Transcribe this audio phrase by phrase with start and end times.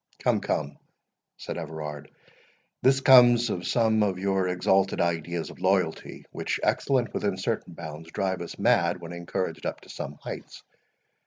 [0.23, 0.79] "Come, come,"
[1.37, 2.09] said Everard,
[2.81, 8.09] "this comes of some of your exalted ideas of loyalty, which, excellent within certain bounds,
[8.11, 10.63] drive us mad when encouraged up to some heights.